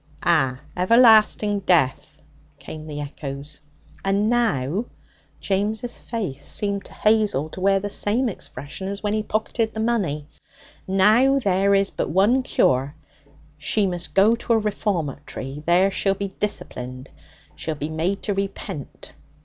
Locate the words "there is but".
11.37-12.09